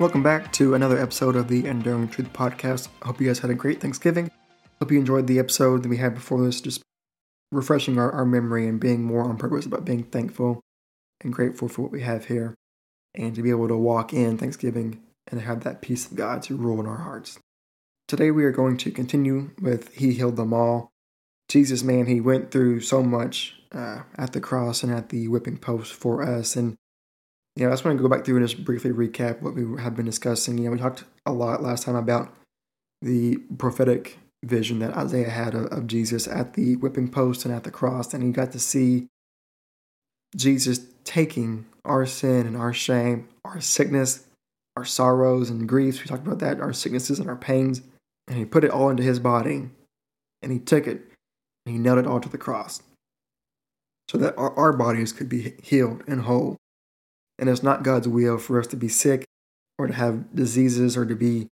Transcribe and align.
Welcome 0.00 0.22
back 0.22 0.50
to 0.54 0.74
another 0.74 0.96
episode 0.96 1.36
of 1.36 1.48
the 1.48 1.66
Enduring 1.66 2.08
Truth 2.08 2.32
Podcast. 2.32 2.88
Hope 3.02 3.20
you 3.20 3.26
guys 3.26 3.40
had 3.40 3.50
a 3.50 3.54
great 3.54 3.82
Thanksgiving. 3.82 4.30
Hope 4.78 4.90
you 4.90 4.98
enjoyed 4.98 5.26
the 5.26 5.38
episode 5.38 5.82
that 5.82 5.90
we 5.90 5.98
had 5.98 6.14
before 6.14 6.42
this, 6.42 6.62
just 6.62 6.80
refreshing 7.52 7.98
our, 7.98 8.10
our 8.10 8.24
memory 8.24 8.66
and 8.66 8.80
being 8.80 9.02
more 9.02 9.24
on 9.24 9.36
purpose 9.36 9.66
about 9.66 9.84
being 9.84 10.04
thankful 10.04 10.62
and 11.20 11.34
grateful 11.34 11.68
for 11.68 11.82
what 11.82 11.92
we 11.92 12.00
have 12.00 12.24
here 12.24 12.54
and 13.14 13.34
to 13.34 13.42
be 13.42 13.50
able 13.50 13.68
to 13.68 13.76
walk 13.76 14.14
in 14.14 14.38
Thanksgiving 14.38 15.02
and 15.30 15.42
have 15.42 15.64
that 15.64 15.82
peace 15.82 16.06
of 16.06 16.16
God 16.16 16.42
to 16.44 16.56
rule 16.56 16.80
in 16.80 16.86
our 16.86 17.02
hearts. 17.02 17.38
Today 18.08 18.30
we 18.30 18.44
are 18.44 18.52
going 18.52 18.78
to 18.78 18.90
continue 18.90 19.50
with 19.60 19.94
He 19.94 20.14
Healed 20.14 20.36
Them 20.36 20.54
All. 20.54 20.88
Jesus, 21.50 21.82
man, 21.82 22.06
He 22.06 22.22
went 22.22 22.50
through 22.50 22.80
so 22.80 23.02
much 23.02 23.54
uh, 23.70 24.04
at 24.16 24.32
the 24.32 24.40
cross 24.40 24.82
and 24.82 24.94
at 24.94 25.10
the 25.10 25.28
whipping 25.28 25.58
post 25.58 25.92
for 25.92 26.22
us. 26.22 26.56
And, 26.56 26.76
you 27.56 27.64
know, 27.64 27.68
I 27.68 27.72
just 27.72 27.84
want 27.84 27.98
to 27.98 28.02
go 28.02 28.08
back 28.08 28.24
through 28.24 28.36
and 28.36 28.48
just 28.48 28.64
briefly 28.64 28.90
recap 28.90 29.42
what 29.42 29.54
we 29.54 29.80
have 29.82 29.96
been 29.96 30.06
discussing. 30.06 30.58
You 30.58 30.64
know, 30.64 30.70
we 30.70 30.78
talked 30.78 31.04
a 31.26 31.32
lot 31.32 31.62
last 31.62 31.84
time 31.84 31.96
about 31.96 32.32
the 33.02 33.38
prophetic 33.58 34.18
vision 34.44 34.78
that 34.78 34.96
Isaiah 34.96 35.28
had 35.28 35.54
of, 35.54 35.66
of 35.66 35.86
Jesus 35.86 36.26
at 36.26 36.54
the 36.54 36.76
whipping 36.76 37.10
post 37.10 37.44
and 37.44 37.54
at 37.54 37.64
the 37.64 37.70
cross. 37.70 38.14
And 38.14 38.22
he 38.22 38.30
got 38.30 38.52
to 38.52 38.58
see 38.58 39.08
Jesus 40.36 40.80
taking 41.04 41.66
our 41.84 42.06
sin 42.06 42.46
and 42.46 42.56
our 42.56 42.72
shame, 42.72 43.28
our 43.44 43.60
sickness, 43.60 44.26
our 44.76 44.84
sorrows 44.84 45.50
and 45.50 45.68
griefs. 45.68 46.00
We 46.00 46.06
talked 46.06 46.26
about 46.26 46.38
that, 46.38 46.60
our 46.60 46.72
sicknesses 46.72 47.18
and 47.18 47.28
our 47.28 47.36
pains. 47.36 47.82
And 48.28 48.38
he 48.38 48.44
put 48.44 48.64
it 48.64 48.70
all 48.70 48.90
into 48.90 49.02
his 49.02 49.18
body. 49.18 49.70
And 50.42 50.52
he 50.52 50.58
took 50.58 50.86
it 50.86 51.02
and 51.66 51.74
he 51.74 51.78
nailed 51.78 51.98
it 51.98 52.06
all 52.06 52.20
to 52.20 52.28
the 52.28 52.38
cross 52.38 52.82
so 54.08 54.18
that 54.18 54.36
our, 54.38 54.56
our 54.56 54.72
bodies 54.72 55.12
could 55.12 55.28
be 55.28 55.54
healed 55.62 56.02
and 56.06 56.22
whole. 56.22 56.56
And 57.40 57.48
it's 57.48 57.62
not 57.62 57.82
God's 57.82 58.06
will 58.06 58.38
for 58.38 58.60
us 58.60 58.66
to 58.68 58.76
be 58.76 58.88
sick 58.88 59.24
or 59.78 59.86
to 59.86 59.94
have 59.94 60.34
diseases 60.34 60.96
or 60.96 61.06
to 61.06 61.14
be 61.14 61.48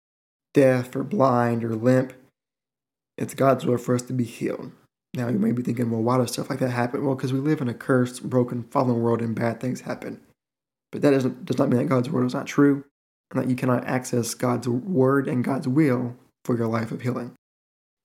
deaf 0.54 0.94
or 0.96 1.04
blind 1.04 1.64
or 1.64 1.74
limp. 1.76 2.14
It's 3.18 3.34
God's 3.34 3.66
will 3.66 3.78
for 3.78 3.96
us 3.96 4.02
to 4.04 4.14
be 4.14 4.26
healed. 4.26 4.72
Now 5.14 5.30
you 5.30 5.40
may 5.40 5.54
be 5.54 5.64
thinking, 5.64 5.90
well, 5.90 6.04
why 6.04 6.18
does 6.18 6.34
stuff 6.34 6.50
like 6.50 6.60
that 6.60 6.70
happen? 6.70 7.06
Well, 7.06 7.16
because 7.16 7.34
we 7.34 7.40
live 7.40 7.62
in 7.62 7.70
a 7.70 7.74
cursed, 7.74 8.30
broken, 8.30 8.64
fallen 8.64 9.02
world 9.02 9.22
and 9.22 9.34
bad 9.34 9.62
things 9.62 9.82
happen. 9.82 10.20
But 10.92 11.02
that 11.02 11.12
doesn't, 11.12 11.46
does 11.46 11.58
not 11.58 11.70
mean 11.70 11.80
that 11.80 11.90
God's 11.90 12.10
word 12.10 12.26
is 12.26 12.34
not 12.34 12.48
true 12.48 12.84
and 13.32 13.42
that 13.42 13.50
you 13.50 13.56
cannot 13.56 13.88
access 13.88 14.34
God's 14.34 14.68
word 14.68 15.28
and 15.28 15.44
God's 15.44 15.68
will 15.68 16.16
for 16.44 16.58
your 16.58 16.68
life 16.68 16.92
of 16.92 17.02
healing. 17.02 17.34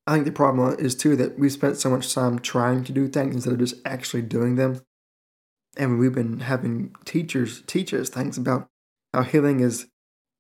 I 0.07 0.15
think 0.15 0.25
the 0.25 0.33
problem 0.33 0.77
is 0.79 0.95
too 0.95 1.17
that 1.17 1.39
we 1.39 1.49
spent 1.49 1.77
so 1.77 1.91
much 1.91 2.13
time 2.13 2.39
trying 2.39 2.85
to 2.85 2.93
do 2.93 3.09
things 3.09 3.35
instead 3.35 3.53
of 3.53 3.59
just 3.59 3.77
actually 3.85 4.23
doing 4.23 4.57
them. 4.57 4.81
And 5.77 5.99
we've 5.99 6.15
been 6.15 6.41
having 6.41 6.95
teachers 7.05 7.63
teach 7.67 7.95
us 7.95 8.09
things 8.09 8.37
about 8.37 8.69
how 9.15 9.23
healing 9.23 9.61
is, 9.61 9.87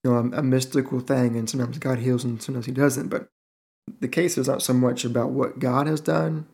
you 0.04 0.10
know, 0.10 0.16
a, 0.16 0.38
a 0.38 0.42
mystical 0.42 1.00
thing, 1.00 1.36
and 1.36 1.48
sometimes 1.48 1.78
God 1.78 1.98
heals 1.98 2.24
and 2.24 2.42
sometimes 2.42 2.66
He 2.66 2.72
doesn't. 2.72 3.08
But 3.08 3.28
the 4.00 4.08
case 4.08 4.36
is 4.36 4.48
not 4.48 4.62
so 4.62 4.74
much 4.74 5.04
about 5.04 5.30
what 5.30 5.58
God 5.58 5.86
has 5.86 6.00
done, 6.00 6.46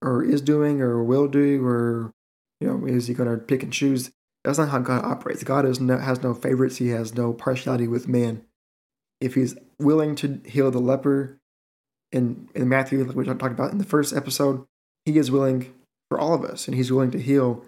or 0.00 0.24
is 0.24 0.40
doing, 0.40 0.80
or 0.80 1.02
will 1.02 1.28
do, 1.28 1.64
or 1.66 2.12
you 2.60 2.68
know, 2.68 2.86
is 2.86 3.06
He 3.06 3.14
going 3.14 3.30
to 3.30 3.36
pick 3.36 3.62
and 3.62 3.72
choose? 3.72 4.10
That's 4.44 4.58
not 4.58 4.68
how 4.68 4.78
God 4.78 5.04
operates. 5.04 5.42
God 5.44 5.64
is 5.64 5.80
no, 5.80 5.98
has 5.98 6.22
no 6.22 6.34
favorites. 6.34 6.76
He 6.76 6.88
has 6.88 7.14
no 7.14 7.32
partiality 7.32 7.88
with 7.88 8.08
man. 8.08 8.42
If 9.20 9.34
He's 9.34 9.56
willing 9.78 10.14
to 10.16 10.40
heal 10.46 10.70
the 10.70 10.80
leper 10.80 11.38
in, 12.14 12.48
in 12.54 12.68
Matthew, 12.68 13.04
like 13.04 13.16
we 13.16 13.24
talked 13.24 13.42
about 13.42 13.72
in 13.72 13.78
the 13.78 13.84
first 13.84 14.14
episode, 14.14 14.64
he 15.04 15.18
is 15.18 15.30
willing 15.30 15.74
for 16.08 16.18
all 16.18 16.32
of 16.32 16.44
us, 16.44 16.66
and 16.66 16.76
he's 16.76 16.92
willing 16.92 17.10
to 17.10 17.20
heal 17.20 17.64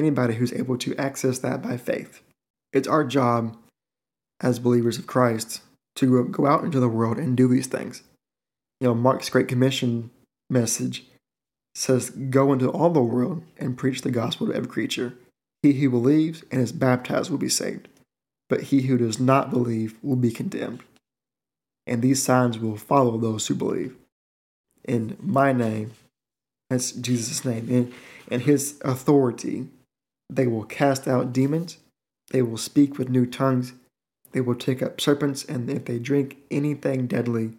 anybody 0.00 0.34
who's 0.34 0.52
able 0.52 0.76
to 0.78 0.96
access 0.96 1.38
that 1.38 1.62
by 1.62 1.76
faith. 1.76 2.22
It's 2.72 2.88
our 2.88 3.04
job 3.04 3.56
as 4.40 4.58
believers 4.58 4.98
of 4.98 5.06
Christ 5.06 5.62
to 5.96 6.24
go 6.24 6.46
out 6.46 6.64
into 6.64 6.80
the 6.80 6.88
world 6.88 7.18
and 7.18 7.36
do 7.36 7.46
these 7.46 7.66
things. 7.66 8.02
You 8.80 8.88
know, 8.88 8.94
Mark's 8.94 9.28
Great 9.28 9.48
Commission 9.48 10.10
message 10.48 11.04
says, 11.74 12.10
Go 12.10 12.52
into 12.52 12.68
all 12.68 12.90
the 12.90 13.02
world 13.02 13.42
and 13.58 13.78
preach 13.78 14.02
the 14.02 14.10
gospel 14.10 14.48
to 14.48 14.54
every 14.54 14.68
creature. 14.68 15.14
He 15.62 15.72
who 15.74 15.90
believes 15.90 16.42
and 16.50 16.60
is 16.60 16.72
baptized 16.72 17.30
will 17.30 17.38
be 17.38 17.48
saved, 17.48 17.88
but 18.48 18.64
he 18.64 18.82
who 18.82 18.96
does 18.96 19.20
not 19.20 19.50
believe 19.50 19.96
will 20.02 20.16
be 20.16 20.30
condemned 20.30 20.82
and 21.90 22.02
these 22.02 22.22
signs 22.22 22.58
will 22.58 22.76
follow 22.76 23.18
those 23.18 23.46
who 23.48 23.54
believe. 23.54 23.96
In 24.84 25.16
my 25.20 25.52
name, 25.52 25.92
that's 26.70 26.92
Jesus' 26.92 27.44
name, 27.44 27.68
and, 27.68 27.92
in 28.30 28.40
his 28.40 28.80
authority, 28.84 29.68
they 30.30 30.46
will 30.46 30.64
cast 30.64 31.08
out 31.08 31.32
demons, 31.32 31.78
they 32.30 32.42
will 32.42 32.58
speak 32.58 32.98
with 32.98 33.08
new 33.08 33.26
tongues, 33.26 33.72
they 34.32 34.40
will 34.40 34.54
take 34.54 34.82
up 34.82 35.00
serpents, 35.00 35.44
and 35.44 35.68
if 35.68 35.84
they 35.84 35.98
drink 35.98 36.38
anything 36.50 37.06
deadly, 37.06 37.52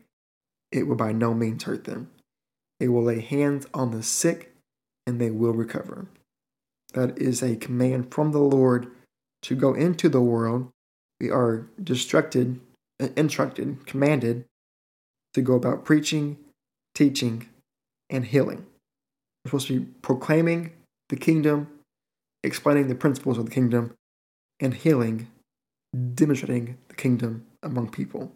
it 0.71 0.87
will 0.87 0.95
by 0.95 1.11
no 1.11 1.33
means 1.33 1.63
hurt 1.63 1.83
them. 1.83 2.09
They 2.79 2.87
will 2.87 3.03
lay 3.03 3.19
hands 3.19 3.67
on 3.73 3.91
the 3.91 4.03
sick, 4.03 4.53
and 5.05 5.19
they 5.19 5.29
will 5.29 5.53
recover. 5.53 6.07
That 6.93 7.17
is 7.17 7.41
a 7.43 7.55
command 7.55 8.13
from 8.13 8.31
the 8.31 8.39
Lord 8.39 8.87
to 9.43 9.55
go 9.55 9.73
into 9.73 10.09
the 10.09 10.21
world. 10.21 10.69
We 11.19 11.29
are 11.29 11.67
instructed 11.77 12.59
uh, 13.01 13.09
instructed, 13.17 13.85
commanded 13.87 14.45
to 15.33 15.41
go 15.41 15.55
about 15.55 15.83
preaching, 15.83 16.37
teaching, 16.93 17.47
and 18.09 18.25
healing. 18.25 18.65
We're 19.43 19.49
supposed 19.49 19.67
to 19.67 19.79
be 19.79 19.85
proclaiming 20.01 20.73
the 21.09 21.15
kingdom, 21.15 21.67
explaining 22.43 22.87
the 22.87 22.95
principles 22.95 23.37
of 23.37 23.45
the 23.45 23.51
kingdom, 23.51 23.93
and 24.59 24.73
healing, 24.73 25.27
demonstrating 26.13 26.77
the 26.87 26.95
kingdom 26.95 27.45
among 27.63 27.89
people. 27.89 28.31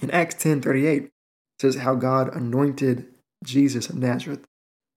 In 0.00 0.10
Acts 0.10 0.34
10:38 0.34 1.10
says 1.60 1.76
how 1.76 1.94
God 1.94 2.34
anointed 2.34 3.12
Jesus 3.44 3.88
of 3.88 3.96
Nazareth 3.96 4.44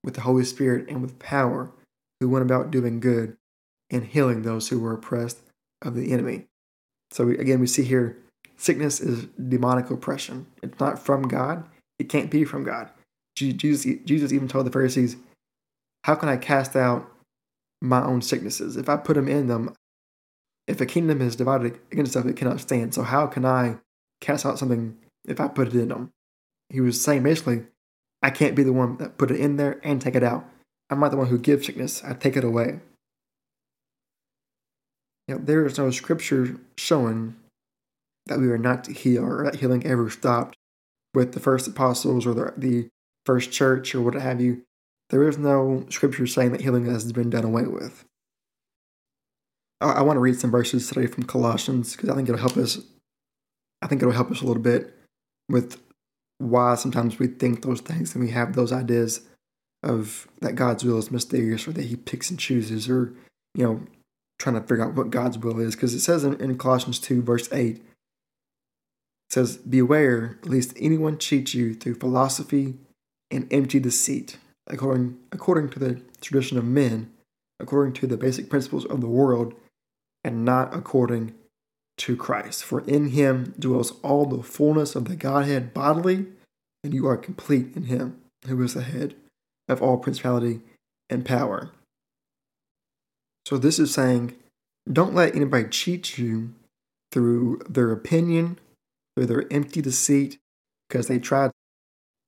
with 0.03 0.16
the 0.16 0.22
Holy 0.22 0.44
Spirit 0.44 0.90
and 0.90 1.02
with 1.02 1.19
power, 1.19 1.72
who 2.19 2.30
went 2.30 2.44
about 2.44 2.72
doing 2.72 3.00
good 3.00 3.38
and 3.90 4.06
healing 4.06 4.41
those 4.41 4.69
who 4.69 4.79
were 4.79 4.94
oppressed 4.94 5.41
of 5.81 5.96
the 5.96 6.12
enemy. 6.12 6.47
So 7.12 7.25
we, 7.25 7.38
again, 7.38 7.59
we 7.59 7.68
see 7.68 7.84
here 7.84 8.18
Sickness 8.58 9.00
is 9.00 9.25
demonic 9.25 9.91
oppression. 9.91 10.47
It's 10.64 10.79
not 10.79 10.97
from 10.97 11.28
God. 11.28 11.64
It 12.00 12.09
can't 12.09 12.31
be 12.31 12.44
from 12.44 12.64
God. 12.64 12.90
Jesus, 13.35 13.85
Jesus 14.03 14.34
even 14.34 14.47
told 14.47 14.66
the 14.66 14.72
Pharisees, 14.72 15.16
How 16.06 16.16
can 16.16 16.28
I 16.28 16.38
cast 16.38 16.75
out 16.75 17.08
my 17.82 18.04
own 18.04 18.22
sicknesses? 18.22 18.78
If 18.78 18.90
I 18.90 18.98
put 18.98 19.16
them 19.16 19.28
in 19.28 19.48
them, 19.48 19.74
if 20.68 20.82
a 20.82 20.86
kingdom 20.86 21.22
is 21.22 21.36
divided 21.36 21.80
against 21.92 22.10
itself, 22.10 22.26
it 22.26 22.36
cannot 22.36 22.60
stand. 22.60 22.94
So 22.94 23.04
how 23.04 23.28
can 23.28 23.46
I 23.46 23.78
cast 24.22 24.46
out 24.46 24.60
something 24.60 24.98
if 25.26 25.40
I 25.40 25.48
put 25.48 25.68
it 25.68 25.76
in 25.76 25.90
them? 25.90 26.12
He 26.70 26.82
was 26.82 27.02
saying 27.02 27.24
basically, 27.24 27.64
I 28.22 28.30
can't 28.30 28.56
be 28.56 28.64
the 28.64 28.74
one 28.74 28.98
that 28.98 29.18
put 29.18 29.32
it 29.32 29.40
in 29.40 29.56
there 29.56 29.80
and 29.84 30.02
take 30.02 30.16
it 30.16 30.24
out. 30.24 30.46
I'm 30.90 31.00
not 31.00 31.12
the 31.12 31.18
one 31.18 31.28
who 31.28 31.38
gives 31.38 31.66
sickness. 31.66 32.04
I 32.04 32.14
take 32.14 32.36
it 32.36 32.44
away. 32.44 32.80
You 35.28 35.36
know, 35.36 35.42
there 35.44 35.66
is 35.66 35.78
no 35.78 35.92
scripture 35.92 36.58
showing 36.78 37.36
that 38.28 38.40
we 38.40 38.48
were 38.48 38.58
not 38.58 38.84
to 38.86 38.94
heal 38.94 39.24
or 39.24 39.44
that 39.44 39.56
healing 39.56 39.86
ever 39.86 40.09
stopped 40.09 40.56
with 41.14 41.34
the 41.34 41.40
first 41.40 41.68
apostles 41.68 42.26
or 42.26 42.34
the, 42.34 42.54
the 42.58 42.90
first 43.26 43.52
church 43.52 43.94
or 43.94 44.02
what 44.02 44.14
have 44.14 44.42
you. 44.42 44.64
There 45.09 45.28
is 45.28 45.38
no 45.38 45.85
scripture 45.90 46.28
saying 46.28 46.51
that 46.51 46.62
healing 46.62 46.85
has 46.85 47.12
been 47.13 47.29
done 47.29 47.45
away 47.45 47.66
with. 47.66 48.03
I, 49.79 49.94
I 49.94 50.01
want 50.01 50.18
to 50.18 50.22
read 50.22 50.40
some 50.40 50.51
verses 50.51 50.88
today 50.88 51.07
from 51.07 51.23
Colossians 51.23 51.95
because 51.95 52.09
I 52.09 52.16
think 52.16 52.28
it'll 52.29 52.41
help 52.41 52.57
us. 52.57 52.79
I 53.81 53.88
think 53.88 54.01
it'll 54.01 54.13
help 54.13 54.31
us 54.31 54.41
a 54.41 54.46
little 54.46 54.62
bit 54.62 54.94
with 55.50 55.79
why 56.40 56.75
sometimes 56.75 57.19
we 57.19 57.28
think 57.28 57.62
those 57.62 57.81
things 57.81 58.13
and 58.13 58.23
we 58.23 58.31
have 58.31 58.53
those 58.53 58.72
ideas 58.72 59.22
of 59.84 60.28
that 60.41 60.55
God's 60.55 60.84
will 60.84 60.97
is 60.97 61.11
mysterious 61.11 61.67
or 61.67 61.72
that 61.73 61.85
He 61.85 61.96
picks 61.96 62.29
and 62.29 62.40
chooses 62.40 62.90
or 62.90 63.14
you 63.55 63.64
know 63.64 63.82
trying 64.40 64.55
to 64.55 64.61
figure 64.61 64.84
out 64.84 64.96
what 64.96 65.09
God's 65.09 65.37
will 65.37 65.59
is 65.59 65.76
because 65.76 65.93
it 65.93 65.99
says 65.99 66.23
in, 66.23 66.40
in 66.41 66.58
Colossians 66.58 66.99
two 66.99 67.22
verse 67.22 67.52
eight 67.52 67.82
says, 69.29 69.58
Beware 69.58 70.40
lest 70.43 70.73
anyone 70.78 71.17
cheat 71.17 71.53
you 71.53 71.73
through 71.73 71.96
philosophy 71.96 72.76
and 73.29 73.52
empty 73.52 73.79
deceit, 73.79 74.37
according, 74.67 75.17
according 75.31 75.69
to 75.69 75.79
the 75.79 76.02
tradition 76.22 76.58
of 76.58 76.66
men, 76.66 77.11
according 77.59 77.93
to 77.93 78.08
the 78.08 78.17
basic 78.17 78.49
principles 78.49 78.85
of 78.85 79.02
the 79.02 79.08
world, 79.08 79.53
and 80.23 80.46
not 80.46 80.73
according 80.73 81.34
to 81.97 82.16
Christ. 82.16 82.64
For 82.64 82.81
in 82.81 83.09
him 83.09 83.55
dwells 83.58 83.93
all 84.03 84.25
the 84.25 84.43
fullness 84.43 84.96
of 84.96 85.05
the 85.05 85.16
Godhead 85.16 85.73
bodily, 85.73 86.28
and 86.84 86.93
you 86.93 87.08
are 87.08 87.17
complete 87.17 87.75
in 87.75 87.84
him, 87.84 88.22
who 88.46 88.61
is 88.64 88.73
the 88.73 88.84
head 88.84 89.16
of 89.67 89.81
all 89.81 89.97
principality 89.97 90.61
and 91.09 91.25
power. 91.25 91.72
So 93.46 93.58
this 93.58 93.79
is 93.79 93.93
saying, 93.93 94.35
don't 94.91 95.16
let 95.16 95.35
anybody 95.35 95.70
cheat 95.70 96.17
you 96.17 96.53
through 97.11 97.61
their 97.70 97.91
opinion 97.91 98.59
or 99.17 99.25
their 99.25 99.46
empty 99.52 99.81
deceit 99.81 100.37
because 100.87 101.08
they 101.08 101.20
tried 101.20 101.52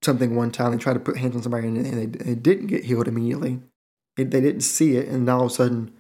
something 0.01 0.36
one 0.36 0.51
time. 0.51 0.72
They 0.72 0.78
tried 0.78 0.94
to 0.94 1.00
put 1.00 1.18
hands 1.18 1.36
on 1.36 1.42
somebody 1.42 1.68
and, 1.68 1.86
they, 1.86 2.06
they, 2.06 2.36
didn't 2.36 2.68
get 2.68 2.86
healed 2.86 3.07
immediately. 3.07 3.60
They, 4.18 4.24
they 4.24 4.42
didn't 4.42 4.62
see 4.62 4.96
it, 4.98 5.07
and 5.07 5.30
all 5.30 5.46
of 5.46 5.51
a 5.51 5.54
sudden, 5.54 5.92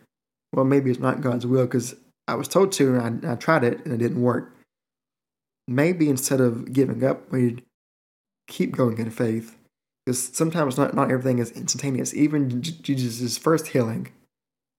well, 0.53 0.65
maybe 0.65 0.91
it's 0.91 0.99
not 0.99 1.21
God's 1.21 1.45
will 1.45 1.65
because 1.65 1.95
I 2.27 2.35
was 2.35 2.47
told 2.47 2.71
to, 2.73 2.95
and 2.95 3.25
I, 3.25 3.33
I 3.33 3.35
tried 3.35 3.63
it, 3.63 3.83
and 3.85 3.93
it 3.93 3.97
didn't 3.97 4.21
work. 4.21 4.55
Maybe 5.67 6.09
instead 6.09 6.41
of 6.41 6.73
giving 6.73 7.03
up, 7.03 7.31
we'd 7.31 7.63
keep 8.47 8.75
going 8.75 8.97
in 8.97 9.11
faith, 9.11 9.57
because 10.05 10.21
sometimes 10.21 10.77
not, 10.77 10.93
not 10.93 11.11
everything 11.11 11.39
is 11.39 11.51
instantaneous. 11.51 12.13
Even 12.13 12.61
Jesus' 12.61 13.37
first 13.37 13.67
healing 13.67 14.09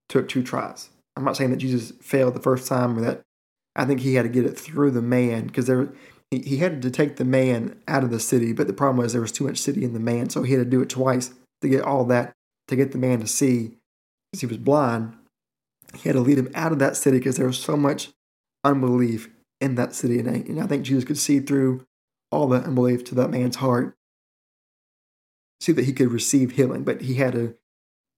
took 0.09 0.27
two 0.27 0.43
tries. 0.43 0.89
I'm 1.15 1.23
not 1.23 1.37
saying 1.37 1.51
that 1.51 1.57
Jesus 1.57 1.93
failed 2.01 2.33
the 2.33 2.41
first 2.41 2.67
time 2.67 2.97
or 2.97 3.01
that 3.01 3.21
I 3.75 3.85
think 3.85 4.01
he 4.01 4.15
had 4.15 4.23
to 4.23 4.29
get 4.29 4.45
it 4.45 4.57
through 4.57 4.91
the 4.91 5.01
man 5.01 5.47
because 5.47 5.67
there 5.67 5.89
he, 6.31 6.57
had 6.57 6.81
to 6.81 6.89
take 6.89 7.17
the 7.17 7.25
man 7.25 7.77
out 7.87 8.03
of 8.03 8.09
the 8.09 8.19
city, 8.19 8.53
but 8.53 8.67
the 8.67 8.73
problem 8.73 8.97
was 8.97 9.11
there 9.11 9.21
was 9.21 9.33
too 9.33 9.43
much 9.43 9.57
city 9.57 9.83
in 9.83 9.93
the 9.93 9.99
man, 9.99 10.29
so 10.29 10.43
he 10.43 10.53
had 10.53 10.63
to 10.63 10.69
do 10.69 10.81
it 10.81 10.89
twice 10.89 11.31
to 11.61 11.67
get 11.67 11.83
all 11.83 12.05
that 12.05 12.31
to 12.69 12.75
get 12.75 12.93
the 12.93 12.97
man 12.97 13.19
to 13.19 13.27
see 13.27 13.77
because 14.31 14.41
he 14.41 14.47
was 14.47 14.57
blind. 14.57 15.13
He 15.93 16.07
had 16.07 16.13
to 16.13 16.21
lead 16.21 16.37
him 16.37 16.49
out 16.55 16.71
of 16.71 16.79
that 16.79 16.95
city 16.95 17.17
because 17.17 17.35
there 17.35 17.47
was 17.47 17.59
so 17.59 17.75
much 17.75 18.09
unbelief 18.63 19.29
in 19.59 19.75
that 19.75 19.93
city, 19.93 20.19
and 20.19 20.29
I, 20.29 20.33
and 20.33 20.61
I 20.61 20.67
think 20.67 20.83
Jesus 20.83 21.03
could 21.03 21.17
see 21.17 21.39
through 21.41 21.85
all 22.31 22.47
the 22.47 22.61
unbelief 22.61 23.03
to 23.05 23.15
that 23.15 23.29
man's 23.29 23.57
heart, 23.57 23.93
see 25.59 25.73
that 25.73 25.85
he 25.85 25.91
could 25.91 26.11
receive 26.11 26.51
healing, 26.51 26.83
but 26.83 27.01
he 27.01 27.15
had 27.15 27.33
to 27.33 27.55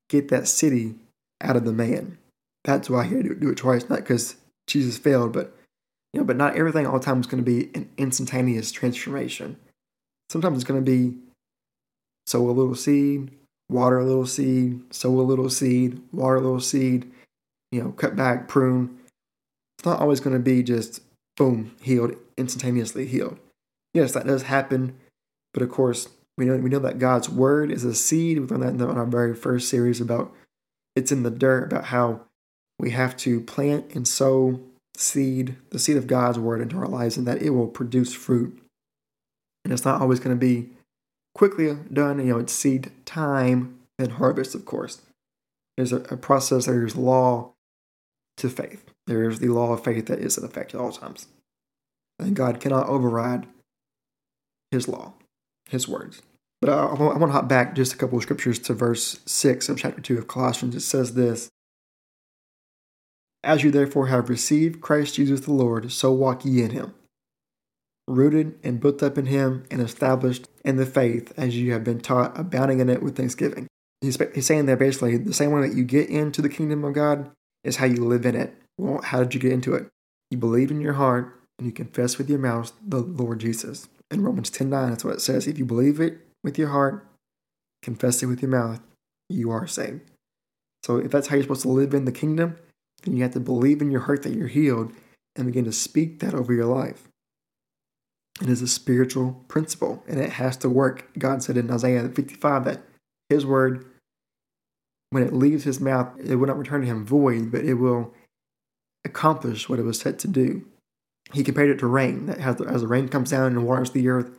get 0.07 0.29
that 0.29 0.47
city 0.47 0.95
out 1.41 1.55
of 1.55 1.65
the 1.65 1.73
man. 1.73 2.19
That's 2.63 2.89
why 2.89 3.05
he 3.05 3.15
had 3.15 3.25
to 3.25 3.35
do 3.35 3.49
it 3.49 3.57
twice, 3.57 3.89
not 3.89 3.99
because 3.99 4.35
Jesus 4.67 4.99
failed, 4.99 5.33
but 5.33 5.53
you 6.13 6.19
know, 6.19 6.25
but 6.25 6.37
not 6.37 6.55
everything 6.55 6.85
all 6.85 6.99
the 6.99 7.05
time 7.05 7.19
is 7.19 7.27
going 7.27 7.43
to 7.43 7.51
be 7.51 7.71
an 7.73 7.89
instantaneous 7.97 8.71
transformation. 8.71 9.57
Sometimes 10.29 10.57
it's 10.57 10.63
going 10.63 10.83
to 10.83 10.91
be 10.91 11.17
sow 12.27 12.49
a 12.49 12.51
little 12.51 12.75
seed, 12.75 13.31
water 13.69 13.97
a 13.97 14.05
little 14.05 14.27
seed, 14.27 14.81
sow 14.93 15.19
a 15.19 15.21
little 15.21 15.49
seed, 15.49 16.01
water 16.11 16.35
a 16.35 16.41
little 16.41 16.59
seed, 16.59 17.11
you 17.71 17.81
know, 17.83 17.91
cut 17.91 18.15
back, 18.15 18.47
prune. 18.47 18.97
It's 19.77 19.85
not 19.85 19.99
always 19.99 20.19
going 20.19 20.35
to 20.35 20.41
be 20.41 20.61
just 20.61 21.01
boom, 21.35 21.75
healed, 21.81 22.15
instantaneously 22.37 23.07
healed. 23.07 23.39
Yes, 23.93 24.13
that 24.13 24.27
does 24.27 24.43
happen, 24.43 24.95
but 25.53 25.63
of 25.63 25.69
course, 25.69 26.09
we 26.37 26.45
know 26.45 26.57
we 26.57 26.69
know 26.69 26.79
that 26.79 26.97
God's 26.97 27.29
word 27.29 27.71
is 27.71 27.83
a 27.83 27.93
seed. 27.93 28.39
We 28.39 28.47
learned 28.47 28.79
that 28.79 28.89
in 28.89 28.97
our 28.97 29.05
very 29.05 29.35
first 29.35 29.69
series 29.69 30.01
about 30.01 30.33
it's 30.95 31.11
in 31.11 31.23
the 31.23 31.31
dirt, 31.31 31.71
about 31.71 31.85
how 31.85 32.21
we 32.79 32.91
have 32.91 33.15
to 33.17 33.41
plant 33.41 33.93
and 33.93 34.07
sow 34.07 34.59
seed, 34.95 35.55
the 35.71 35.79
seed 35.79 35.97
of 35.97 36.07
God's 36.07 36.39
word 36.39 36.61
into 36.61 36.77
our 36.77 36.87
lives, 36.87 37.17
and 37.17 37.27
that 37.27 37.41
it 37.41 37.51
will 37.51 37.67
produce 37.67 38.13
fruit. 38.13 38.59
And 39.63 39.73
it's 39.73 39.85
not 39.85 40.01
always 40.01 40.19
going 40.19 40.35
to 40.35 40.39
be 40.39 40.69
quickly 41.33 41.77
done. 41.91 42.19
You 42.19 42.33
know, 42.33 42.39
it's 42.39 42.53
seed 42.53 42.91
time 43.05 43.79
and 43.97 44.13
harvest, 44.13 44.55
of 44.55 44.65
course. 44.65 45.01
There's 45.77 45.93
a, 45.93 45.97
a 45.97 46.17
process, 46.17 46.65
there's 46.65 46.95
law 46.95 47.53
to 48.37 48.49
faith. 48.49 48.83
There 49.07 49.29
is 49.29 49.39
the 49.39 49.49
law 49.49 49.73
of 49.73 49.83
faith 49.83 50.05
that 50.07 50.19
is 50.19 50.37
in 50.37 50.45
effect 50.45 50.73
at 50.73 50.81
all 50.81 50.91
times. 50.91 51.27
And 52.19 52.35
God 52.35 52.59
cannot 52.59 52.87
override 52.87 53.47
his 54.71 54.87
law, 54.87 55.13
his 55.69 55.87
words. 55.87 56.21
But 56.61 56.69
I, 56.69 56.85
I 56.85 56.93
want 56.93 57.21
to 57.21 57.27
hop 57.27 57.47
back 57.47 57.75
just 57.75 57.93
a 57.93 57.97
couple 57.97 58.17
of 58.17 58.23
scriptures 58.23 58.59
to 58.59 58.73
verse 58.73 59.19
6 59.25 59.69
of 59.69 59.77
chapter 59.77 60.01
2 60.01 60.17
of 60.17 60.27
Colossians. 60.27 60.75
It 60.75 60.81
says 60.81 61.13
this 61.15 61.49
as 63.43 63.63
you 63.63 63.71
therefore 63.71 64.07
have 64.07 64.29
received 64.29 64.81
Christ 64.81 65.15
Jesus 65.15 65.41
the 65.41 65.53
Lord, 65.53 65.91
so 65.91 66.11
walk 66.11 66.45
ye 66.45 66.61
in 66.61 66.71
him, 66.71 66.93
rooted 68.07 68.57
and 68.63 68.79
built 68.79 69.03
up 69.03 69.17
in 69.17 69.25
him 69.25 69.65
and 69.69 69.81
established 69.81 70.47
in 70.63 70.77
the 70.77 70.85
faith 70.85 71.33
as 71.37 71.57
you 71.57 71.73
have 71.73 71.83
been 71.83 71.99
taught, 71.99 72.37
abounding 72.39 72.79
in 72.79 72.89
it 72.89 73.03
with 73.03 73.15
thanksgiving. 73.15 73.67
He's, 74.01 74.17
he's 74.33 74.45
saying 74.45 74.65
that 74.67 74.79
basically 74.79 75.17
the 75.17 75.33
same 75.33 75.51
way 75.51 75.67
that 75.67 75.75
you 75.75 75.83
get 75.83 76.09
into 76.09 76.41
the 76.41 76.49
kingdom 76.49 76.83
of 76.83 76.93
God 76.93 77.31
is 77.63 77.77
how 77.77 77.85
you 77.85 78.05
live 78.05 78.25
in 78.25 78.35
it. 78.35 78.55
Well, 78.77 79.01
how 79.01 79.19
did 79.19 79.33
you 79.33 79.39
get 79.39 79.51
into 79.51 79.73
it? 79.75 79.87
You 80.31 80.37
believe 80.37 80.71
in 80.71 80.81
your 80.81 80.93
heart 80.93 81.39
and 81.57 81.65
you 81.65 81.71
confess 81.71 82.17
with 82.17 82.29
your 82.29 82.39
mouth 82.39 82.73
the 82.85 82.99
Lord 82.99 83.39
Jesus. 83.39 83.87
In 84.11 84.21
Romans 84.21 84.49
10 84.49 84.69
9, 84.69 84.89
that's 84.89 85.05
what 85.05 85.15
it 85.15 85.21
says. 85.21 85.47
If 85.47 85.57
you 85.57 85.65
believe 85.65 85.99
it 85.99 86.19
with 86.43 86.57
your 86.57 86.69
heart, 86.69 87.07
confess 87.81 88.21
it 88.21 88.27
with 88.27 88.41
your 88.41 88.51
mouth, 88.51 88.81
you 89.29 89.51
are 89.51 89.67
saved. 89.67 90.01
So 90.83 90.97
if 90.97 91.11
that's 91.11 91.27
how 91.27 91.35
you're 91.35 91.43
supposed 91.43 91.61
to 91.61 91.69
live 91.69 91.93
in 91.93 92.05
the 92.05 92.11
kingdom, 92.11 92.57
then 93.03 93.15
you 93.15 93.23
have 93.23 93.33
to 93.33 93.39
believe 93.39 93.81
in 93.81 93.91
your 93.91 94.01
heart 94.01 94.23
that 94.23 94.33
you're 94.33 94.47
healed 94.47 94.91
and 95.35 95.45
begin 95.45 95.65
to 95.65 95.71
speak 95.71 96.19
that 96.19 96.33
over 96.33 96.53
your 96.53 96.65
life. 96.65 97.07
It 98.41 98.49
is 98.49 98.61
a 98.61 98.67
spiritual 98.67 99.43
principle 99.47 100.03
and 100.07 100.19
it 100.19 100.31
has 100.31 100.57
to 100.57 100.69
work. 100.69 101.09
God 101.17 101.43
said 101.43 101.57
in 101.57 101.69
Isaiah 101.69 102.07
55 102.09 102.65
that 102.65 102.81
his 103.29 103.45
word, 103.45 103.85
when 105.11 105.23
it 105.23 105.33
leaves 105.33 105.63
his 105.63 105.79
mouth, 105.79 106.09
it 106.19 106.35
will 106.35 106.47
not 106.47 106.57
return 106.57 106.81
to 106.81 106.87
him 106.87 107.05
void, 107.05 107.51
but 107.51 107.63
it 107.63 107.75
will 107.75 108.13
accomplish 109.05 109.69
what 109.69 109.79
it 109.79 109.83
was 109.83 109.99
set 109.99 110.17
to 110.19 110.27
do. 110.27 110.65
He 111.31 111.43
compared 111.43 111.69
it 111.69 111.79
to 111.79 111.87
rain, 111.87 112.25
that 112.25 112.39
as 112.39 112.57
the, 112.57 112.65
as 112.65 112.81
the 112.81 112.87
rain 112.87 113.07
comes 113.07 113.31
down 113.31 113.47
and 113.47 113.65
waters 113.65 113.91
the 113.91 114.07
earth, 114.09 114.31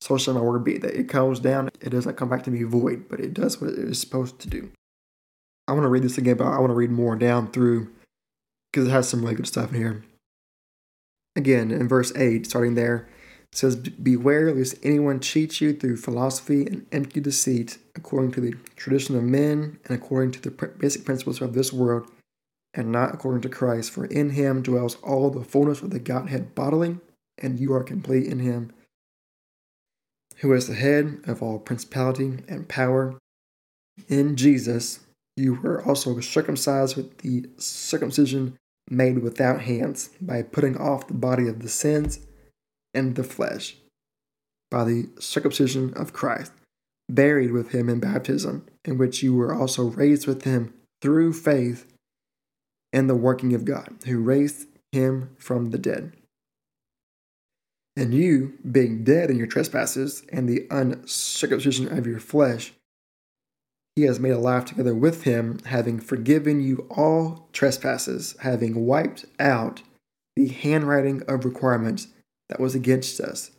so 0.00 0.16
shall 0.18 0.34
my 0.34 0.40
word 0.40 0.64
be. 0.64 0.78
That 0.78 0.98
it 0.98 1.08
comes 1.08 1.40
down, 1.40 1.68
it 1.80 1.90
doesn't 1.90 2.16
come 2.16 2.28
back 2.28 2.42
to 2.44 2.50
me 2.50 2.62
void, 2.62 3.06
but 3.08 3.20
it 3.20 3.34
does 3.34 3.60
what 3.60 3.70
it 3.70 3.78
is 3.78 4.00
supposed 4.00 4.38
to 4.40 4.48
do. 4.48 4.70
I 5.68 5.72
want 5.72 5.84
to 5.84 5.88
read 5.88 6.02
this 6.02 6.18
again, 6.18 6.36
but 6.36 6.46
I 6.46 6.58
want 6.58 6.70
to 6.70 6.74
read 6.74 6.90
more 6.90 7.16
down 7.16 7.50
through 7.50 7.90
because 8.72 8.88
it 8.88 8.92
has 8.92 9.08
some 9.08 9.22
really 9.22 9.34
good 9.34 9.46
stuff 9.46 9.70
in 9.70 9.76
here. 9.76 10.04
Again, 11.36 11.70
in 11.70 11.88
verse 11.88 12.12
8, 12.16 12.46
starting 12.46 12.74
there, 12.74 13.08
it 13.52 13.58
says, 13.58 13.76
Beware 13.76 14.52
lest 14.52 14.76
anyone 14.82 15.20
cheat 15.20 15.60
you 15.60 15.72
through 15.74 15.98
philosophy 15.98 16.66
and 16.66 16.86
empty 16.92 17.20
deceit, 17.20 17.78
according 17.94 18.32
to 18.32 18.40
the 18.40 18.54
tradition 18.76 19.16
of 19.16 19.22
men 19.22 19.78
and 19.84 19.96
according 19.96 20.32
to 20.32 20.40
the 20.40 20.50
basic 20.50 21.04
principles 21.04 21.40
of 21.40 21.54
this 21.54 21.72
world, 21.72 22.10
and 22.74 22.90
not 22.90 23.14
according 23.14 23.42
to 23.42 23.48
Christ. 23.48 23.90
For 23.90 24.06
in 24.06 24.30
him 24.30 24.62
dwells 24.62 24.96
all 25.02 25.30
the 25.30 25.44
fullness 25.44 25.82
of 25.82 25.90
the 25.90 25.98
Godhead 25.98 26.54
bodily, 26.54 26.98
and 27.38 27.60
you 27.60 27.72
are 27.74 27.84
complete 27.84 28.26
in 28.26 28.38
him, 28.38 28.72
who 30.38 30.52
is 30.52 30.66
the 30.66 30.74
head 30.74 31.20
of 31.26 31.42
all 31.42 31.58
principality 31.58 32.38
and 32.48 32.68
power. 32.68 33.18
In 34.08 34.36
Jesus, 34.36 35.00
you 35.36 35.54
were 35.54 35.82
also 35.82 36.18
circumcised 36.20 36.96
with 36.96 37.18
the 37.18 37.48
circumcision 37.58 38.58
made 38.90 39.18
without 39.18 39.62
hands, 39.62 40.10
by 40.20 40.42
putting 40.42 40.76
off 40.76 41.06
the 41.06 41.14
body 41.14 41.48
of 41.48 41.60
the 41.60 41.68
sins 41.68 42.20
and 42.94 43.14
the 43.14 43.24
flesh, 43.24 43.76
by 44.70 44.84
the 44.84 45.08
circumcision 45.18 45.92
of 45.94 46.12
Christ, 46.12 46.52
buried 47.08 47.52
with 47.52 47.72
him 47.72 47.88
in 47.88 48.00
baptism, 48.00 48.66
in 48.84 48.98
which 48.98 49.22
you 49.22 49.34
were 49.34 49.54
also 49.54 49.84
raised 49.84 50.26
with 50.26 50.44
him 50.44 50.74
through 51.00 51.32
faith 51.32 51.86
in 52.92 53.06
the 53.06 53.16
working 53.16 53.54
of 53.54 53.64
God, 53.64 53.96
who 54.06 54.20
raised 54.20 54.66
him 54.92 55.34
from 55.38 55.70
the 55.70 55.78
dead. 55.78 56.12
And 57.96 58.14
you, 58.14 58.54
being 58.70 59.04
dead 59.04 59.30
in 59.30 59.36
your 59.36 59.46
trespasses 59.46 60.24
and 60.32 60.48
the 60.48 60.66
uncircumcision 60.70 61.96
of 61.96 62.06
your 62.06 62.20
flesh, 62.20 62.72
he 63.96 64.02
has 64.02 64.18
made 64.18 64.32
a 64.32 64.36
alive 64.38 64.64
together 64.64 64.94
with 64.94 65.24
him, 65.24 65.58
having 65.66 66.00
forgiven 66.00 66.62
you 66.62 66.86
all 66.90 67.48
trespasses, 67.52 68.34
having 68.40 68.86
wiped 68.86 69.26
out 69.38 69.82
the 70.34 70.48
handwriting 70.48 71.22
of 71.28 71.44
requirements 71.44 72.08
that 72.48 72.60
was 72.60 72.74
against 72.74 73.20
us, 73.20 73.50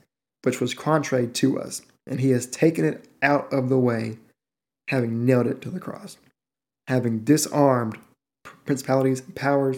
which 0.44 0.60
was 0.60 0.74
contrary 0.74 1.28
to 1.28 1.60
us, 1.60 1.84
and 2.08 2.20
he 2.20 2.32
has 2.32 2.48
taken 2.48 2.84
it 2.84 3.08
out 3.22 3.52
of 3.54 3.70
the 3.70 3.78
way, 3.78 4.18
having 4.88 5.26
nailed 5.26 5.48
it 5.48 5.62
to 5.62 5.70
the 5.70 5.80
cross. 5.80 6.18
Having 6.88 7.20
disarmed 7.20 7.98
principalities 8.66 9.22
and 9.22 9.36
powers, 9.36 9.78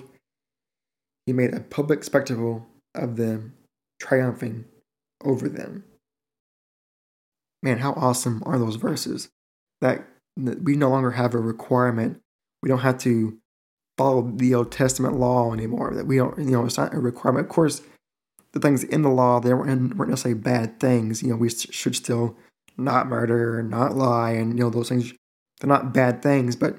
he 1.25 1.33
made 1.33 1.53
a 1.53 1.59
public 1.59 2.03
spectacle 2.03 2.65
of 2.93 3.17
them, 3.17 3.53
triumphing 3.99 4.65
over 5.23 5.49
them. 5.49 5.83
Man, 7.61 7.79
how 7.79 7.93
awesome 7.93 8.41
are 8.45 8.57
those 8.57 8.75
verses? 8.75 9.29
That 9.81 10.07
we 10.37 10.75
no 10.75 10.89
longer 10.89 11.11
have 11.11 11.33
a 11.33 11.39
requirement. 11.39 12.21
We 12.61 12.69
don't 12.69 12.79
have 12.79 12.97
to 12.99 13.37
follow 13.97 14.31
the 14.35 14.55
Old 14.55 14.71
Testament 14.71 15.17
law 15.17 15.53
anymore. 15.53 15.93
That 15.95 16.07
we 16.07 16.17
don't, 16.17 16.37
you 16.37 16.51
know, 16.51 16.65
it's 16.65 16.77
not 16.77 16.93
a 16.93 16.99
requirement. 16.99 17.45
Of 17.45 17.51
course, 17.51 17.81
the 18.51 18.59
things 18.59 18.83
in 18.83 19.01
the 19.01 19.09
law 19.09 19.39
they 19.39 19.53
weren't, 19.53 19.95
weren't 19.95 20.09
necessarily 20.09 20.39
bad 20.39 20.79
things. 20.79 21.21
You 21.21 21.29
know, 21.29 21.35
we 21.35 21.49
should 21.49 21.95
still 21.95 22.35
not 22.77 23.07
murder, 23.07 23.63
not 23.63 23.95
lie, 23.95 24.31
and 24.31 24.57
you 24.57 24.63
know 24.63 24.69
those 24.69 24.89
things. 24.89 25.13
They're 25.59 25.69
not 25.69 25.93
bad 25.93 26.21
things, 26.21 26.55
but 26.55 26.77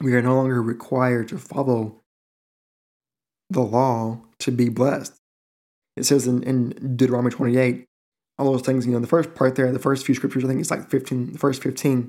we 0.00 0.14
are 0.14 0.22
no 0.22 0.36
longer 0.36 0.62
required 0.62 1.28
to 1.28 1.38
follow 1.38 2.00
the 3.50 3.60
law 3.62 4.20
to 4.38 4.50
be 4.50 4.68
blessed. 4.68 5.14
It 5.96 6.04
says 6.04 6.26
in, 6.26 6.42
in 6.42 6.96
Deuteronomy 6.96 7.30
28, 7.30 7.84
all 8.38 8.52
those 8.52 8.62
things, 8.62 8.86
you 8.86 8.92
know, 8.92 8.98
the 8.98 9.06
first 9.06 9.34
part 9.34 9.56
there, 9.56 9.70
the 9.72 9.78
first 9.78 10.06
few 10.06 10.14
scriptures, 10.14 10.44
I 10.44 10.48
think 10.48 10.60
it's 10.60 10.70
like 10.70 10.88
15, 10.88 11.32
the 11.32 11.38
first 11.38 11.62
15, 11.62 12.08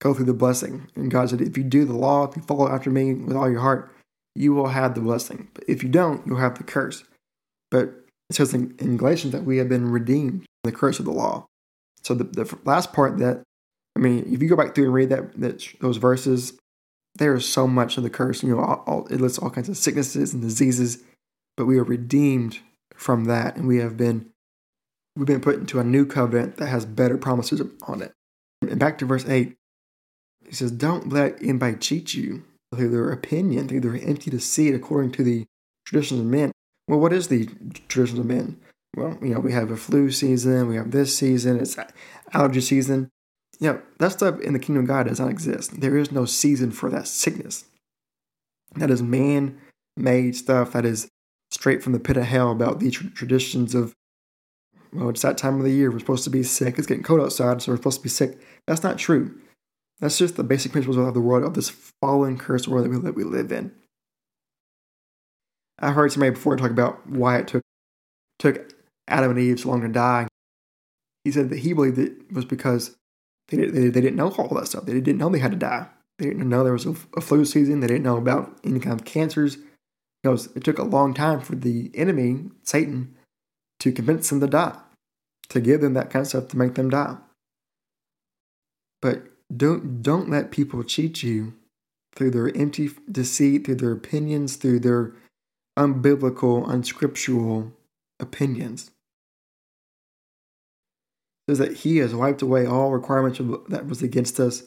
go 0.00 0.14
through 0.14 0.26
the 0.26 0.34
blessing. 0.34 0.88
And 0.94 1.10
God 1.10 1.30
said, 1.30 1.40
if 1.40 1.56
you 1.56 1.64
do 1.64 1.84
the 1.84 1.96
law, 1.96 2.28
if 2.28 2.36
you 2.36 2.42
follow 2.42 2.68
after 2.68 2.90
me 2.90 3.14
with 3.14 3.36
all 3.36 3.50
your 3.50 3.60
heart, 3.60 3.92
you 4.34 4.54
will 4.54 4.68
have 4.68 4.94
the 4.94 5.00
blessing. 5.00 5.48
But 5.54 5.64
if 5.68 5.82
you 5.82 5.88
don't, 5.88 6.26
you'll 6.26 6.38
have 6.38 6.58
the 6.58 6.64
curse. 6.64 7.04
But 7.70 7.88
it 8.28 8.36
says 8.36 8.52
in, 8.52 8.74
in 8.78 8.96
Galatians 8.96 9.32
that 9.32 9.44
we 9.44 9.56
have 9.58 9.68
been 9.68 9.90
redeemed 9.90 10.40
from 10.40 10.72
the 10.72 10.78
curse 10.78 10.98
of 10.98 11.04
the 11.04 11.12
law. 11.12 11.46
So 12.02 12.14
the, 12.14 12.24
the 12.24 12.58
last 12.64 12.92
part 12.92 13.18
that, 13.18 13.42
I 13.96 13.98
mean, 13.98 14.32
if 14.32 14.42
you 14.42 14.48
go 14.48 14.56
back 14.56 14.74
through 14.74 14.84
and 14.84 14.94
read 14.94 15.08
that, 15.08 15.40
that 15.40 15.66
those 15.80 15.96
verses, 15.96 16.58
there 17.14 17.34
is 17.34 17.48
so 17.48 17.66
much 17.66 17.96
of 17.96 18.02
the 18.02 18.10
curse. 18.10 18.42
You 18.42 18.54
know, 18.54 18.62
all, 18.62 18.84
all, 18.86 19.06
it 19.06 19.20
lists 19.20 19.38
all 19.38 19.50
kinds 19.50 19.70
of 19.70 19.76
sicknesses 19.76 20.34
and 20.34 20.42
diseases, 20.42 21.02
but 21.56 21.64
we 21.64 21.78
are 21.78 21.84
redeemed 21.84 22.58
from 22.94 23.24
that, 23.24 23.56
and 23.56 23.66
we 23.66 23.78
have 23.78 23.96
been 23.96 24.30
we've 25.16 25.26
been 25.26 25.40
put 25.40 25.56
into 25.56 25.80
a 25.80 25.84
new 25.84 26.04
covenant 26.04 26.58
that 26.58 26.66
has 26.66 26.84
better 26.84 27.16
promises 27.16 27.62
on 27.86 28.02
it. 28.02 28.12
And 28.60 28.78
back 28.78 28.98
to 28.98 29.06
verse 29.06 29.26
eight, 29.26 29.56
he 30.48 30.54
says, 30.54 30.70
"Don't 30.70 31.12
let 31.12 31.40
anybody 31.42 31.76
cheat 31.76 32.14
you 32.14 32.44
through 32.74 32.90
their 32.90 33.10
opinion, 33.10 33.68
through 33.68 33.80
their 33.80 33.96
empty 33.96 34.30
deceit, 34.30 34.74
according 34.74 35.12
to 35.12 35.22
the 35.22 35.44
traditions 35.86 36.20
of 36.20 36.26
men." 36.26 36.52
Well, 36.88 37.00
what 37.00 37.12
is 37.12 37.28
the 37.28 37.48
traditions 37.88 38.18
of 38.18 38.26
men? 38.26 38.58
Well, 38.96 39.18
you 39.20 39.34
know, 39.34 39.40
we 39.40 39.52
have 39.52 39.70
a 39.70 39.76
flu 39.76 40.10
season, 40.10 40.68
we 40.68 40.76
have 40.76 40.90
this 40.90 41.16
season, 41.16 41.60
it's 41.60 41.76
allergy 42.32 42.60
season. 42.60 43.10
You 43.58 43.72
know, 43.72 43.82
that 43.98 44.12
stuff 44.12 44.40
in 44.40 44.52
the 44.52 44.58
kingdom 44.58 44.84
of 44.84 44.88
God 44.88 45.08
does 45.08 45.20
not 45.20 45.30
exist. 45.30 45.80
There 45.80 45.96
is 45.96 46.12
no 46.12 46.24
season 46.24 46.70
for 46.70 46.90
that 46.90 47.08
sickness. 47.08 47.64
That 48.76 48.90
is 48.90 49.02
man 49.02 49.58
made 49.96 50.36
stuff 50.36 50.72
that 50.72 50.84
is 50.84 51.08
straight 51.50 51.82
from 51.82 51.92
the 51.92 52.00
pit 52.00 52.16
of 52.16 52.24
hell 52.24 52.52
about 52.52 52.80
the 52.80 52.90
traditions 52.90 53.74
of, 53.74 53.94
well, 54.92 55.08
it's 55.08 55.22
that 55.22 55.38
time 55.38 55.56
of 55.56 55.62
the 55.62 55.70
year. 55.70 55.90
We're 55.90 55.98
supposed 55.98 56.24
to 56.24 56.30
be 56.30 56.42
sick. 56.42 56.78
It's 56.78 56.86
getting 56.86 57.02
cold 57.02 57.20
outside, 57.20 57.62
so 57.62 57.72
we're 57.72 57.76
supposed 57.76 57.98
to 57.98 58.02
be 58.02 58.08
sick. 58.08 58.38
That's 58.66 58.82
not 58.82 58.98
true. 58.98 59.38
That's 60.00 60.18
just 60.18 60.36
the 60.36 60.44
basic 60.44 60.72
principles 60.72 60.98
of 60.98 61.14
the 61.14 61.20
world, 61.20 61.44
of 61.44 61.54
this 61.54 61.70
fallen, 62.00 62.36
cursed 62.38 62.68
world 62.68 62.84
that 62.84 62.90
we, 62.90 62.98
that 62.98 63.14
we 63.14 63.24
live 63.24 63.50
in. 63.50 63.72
I 65.78 65.92
heard 65.92 66.12
somebody 66.12 66.30
before 66.30 66.56
talk 66.56 66.70
about 66.70 67.06
why 67.08 67.38
it 67.38 67.48
took 67.48 67.62
took 68.38 68.74
Adam 69.08 69.30
and 69.30 69.40
Eve 69.40 69.60
so 69.60 69.70
long 69.70 69.80
to 69.82 69.88
die. 69.88 70.26
He 71.24 71.32
said 71.32 71.50
that 71.50 71.60
he 71.60 71.72
believed 71.72 71.98
it 71.98 72.32
was 72.32 72.44
because 72.44 72.96
they, 73.48 73.56
they, 73.56 73.88
they 73.88 74.00
didn't 74.00 74.16
know 74.16 74.30
all 74.30 74.54
that 74.54 74.68
stuff. 74.68 74.84
They 74.84 74.94
didn't 74.94 75.18
know 75.18 75.28
they 75.28 75.38
had 75.38 75.52
to 75.52 75.56
die. 75.56 75.88
They 76.18 76.26
didn't 76.26 76.48
know 76.48 76.64
there 76.64 76.72
was 76.72 76.86
a, 76.86 76.94
a 77.16 77.20
flu 77.20 77.44
season. 77.44 77.80
They 77.80 77.86
didn't 77.86 78.02
know 78.02 78.16
about 78.16 78.58
any 78.64 78.80
kind 78.80 78.98
of 78.98 79.06
cancers. 79.06 79.58
Because 80.22 80.48
it 80.56 80.64
took 80.64 80.78
a 80.78 80.84
long 80.84 81.14
time 81.14 81.40
for 81.40 81.54
the 81.54 81.90
enemy, 81.94 82.50
Satan, 82.62 83.14
to 83.80 83.92
convince 83.92 84.30
them 84.30 84.40
to 84.40 84.46
die, 84.46 84.76
to 85.50 85.60
give 85.60 85.80
them 85.80 85.94
that 85.94 86.10
kind 86.10 86.22
of 86.22 86.28
stuff 86.28 86.48
to 86.48 86.58
make 86.58 86.74
them 86.74 86.90
die. 86.90 87.16
But 89.00 89.24
don't 89.54 90.02
don't 90.02 90.30
let 90.30 90.50
people 90.50 90.82
cheat 90.82 91.22
you 91.22 91.54
through 92.14 92.30
their 92.30 92.54
empty 92.56 92.90
deceit, 93.10 93.64
through 93.64 93.76
their 93.76 93.92
opinions, 93.92 94.56
through 94.56 94.80
their 94.80 95.12
unbiblical, 95.78 96.68
unscriptural 96.68 97.72
opinions. 98.18 98.90
It 101.46 101.52
says 101.52 101.58
that 101.58 101.76
he 101.78 101.98
has 101.98 102.14
wiped 102.14 102.42
away 102.42 102.66
all 102.66 102.90
requirements 102.90 103.38
that 103.68 103.86
was 103.86 104.02
against 104.02 104.40
us, 104.40 104.64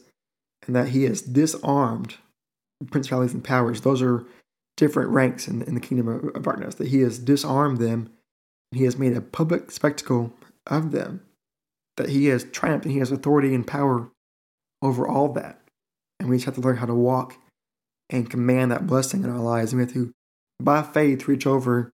and 0.65 0.75
that 0.75 0.89
he 0.89 1.03
has 1.05 1.21
disarmed 1.21 2.15
principalities 2.91 3.33
and 3.33 3.43
powers. 3.43 3.81
Those 3.81 4.01
are 4.01 4.23
different 4.77 5.09
ranks 5.09 5.47
in, 5.47 5.61
in 5.63 5.73
the 5.73 5.81
kingdom 5.81 6.07
of, 6.07 6.43
darkness. 6.43 6.75
That 6.75 6.87
he 6.87 7.01
has 7.01 7.19
disarmed 7.19 7.79
them, 7.79 8.11
and 8.71 8.79
he 8.79 8.85
has 8.85 8.97
made 8.97 9.17
a 9.17 9.21
public 9.21 9.71
spectacle 9.71 10.31
of 10.67 10.91
them. 10.91 11.21
That 11.97 12.09
he 12.09 12.27
has 12.27 12.45
triumphed, 12.45 12.85
and 12.85 12.93
he 12.93 12.99
has 12.99 13.11
authority 13.11 13.53
and 13.53 13.67
power 13.67 14.09
over 14.81 15.07
all 15.07 15.29
that. 15.33 15.59
And 16.19 16.29
we 16.29 16.37
just 16.37 16.45
have 16.45 16.55
to 16.55 16.61
learn 16.61 16.77
how 16.77 16.85
to 16.85 16.95
walk 16.95 17.35
and 18.09 18.29
command 18.29 18.71
that 18.71 18.87
blessing 18.87 19.23
in 19.23 19.29
our 19.29 19.39
lives. 19.39 19.71
And 19.71 19.79
we 19.79 19.85
have 19.85 19.93
to 19.93 20.11
by 20.61 20.81
faith 20.81 21.27
reach 21.27 21.47
over 21.47 21.91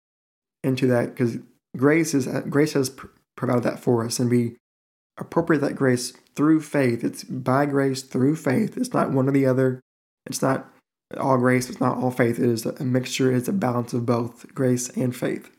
into 0.63 0.87
that 0.87 1.09
because 1.09 1.37
grace 1.75 2.13
is 2.13 2.27
grace 2.49 2.73
has 2.73 2.95
provided 3.35 3.63
that 3.63 3.79
for 3.79 4.05
us. 4.05 4.19
And 4.19 4.29
we 4.29 4.55
appropriate 5.17 5.59
that 5.59 5.75
grace 5.75 6.13
through 6.35 6.61
faith. 6.61 7.03
It's 7.03 7.23
by 7.23 7.65
grace 7.65 8.01
through 8.01 8.35
faith. 8.37 8.77
It's 8.77 8.93
not 8.93 9.11
one 9.11 9.27
or 9.27 9.31
the 9.31 9.45
other. 9.45 9.81
It's 10.25 10.41
not 10.41 10.69
all 11.17 11.37
grace. 11.37 11.69
It's 11.69 11.81
not 11.81 11.97
all 11.97 12.11
faith. 12.11 12.39
It 12.39 12.49
is 12.49 12.65
a 12.65 12.83
mixture. 12.83 13.33
It's 13.33 13.47
a 13.47 13.53
balance 13.53 13.93
of 13.93 14.05
both 14.05 14.53
grace 14.53 14.89
and 14.89 15.15
faith. 15.15 15.51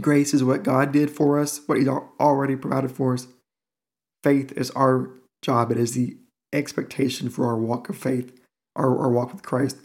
Grace 0.00 0.32
is 0.32 0.42
what 0.42 0.62
god 0.62 0.90
did 0.90 1.10
for 1.10 1.38
us 1.38 1.60
what 1.66 1.78
he's 1.78 1.88
already 1.88 2.56
provided 2.56 2.90
for 2.90 3.12
us. 3.14 3.26
Faith 4.24 4.52
is 4.52 4.70
our 4.70 5.10
job 5.42 5.70
it 5.70 5.78
is 5.78 5.92
the 5.92 6.16
expectation 6.52 7.28
for 7.28 7.46
our 7.46 7.56
walk 7.56 7.88
of 7.88 7.96
faith 7.96 8.32
our, 8.76 8.98
our 8.98 9.10
walk 9.10 9.32
with 9.32 9.42
christ 9.42 9.76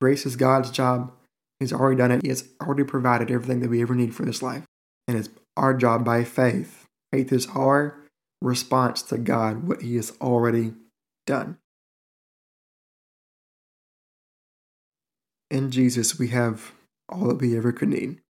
Grace 0.00 0.24
is 0.24 0.36
God's 0.36 0.70
job. 0.70 1.12
He's 1.58 1.72
already 1.72 1.98
done 1.98 2.10
it. 2.10 2.22
He 2.22 2.28
has 2.28 2.48
already 2.62 2.84
provided 2.84 3.30
everything 3.30 3.60
that 3.60 3.68
we 3.68 3.82
ever 3.82 3.94
need 3.94 4.14
for 4.14 4.24
this 4.24 4.42
life. 4.42 4.64
And 5.06 5.18
it's 5.18 5.28
our 5.56 5.74
job 5.74 6.04
by 6.04 6.24
faith. 6.24 6.86
Faith 7.12 7.32
is 7.32 7.46
our 7.54 7.98
response 8.40 9.02
to 9.02 9.18
God, 9.18 9.68
what 9.68 9.82
He 9.82 9.96
has 9.96 10.12
already 10.20 10.72
done. 11.26 11.58
In 15.50 15.70
Jesus, 15.70 16.18
we 16.18 16.28
have 16.28 16.72
all 17.08 17.28
that 17.28 17.40
we 17.40 17.56
ever 17.56 17.72
could 17.72 17.88
need. 17.88 18.20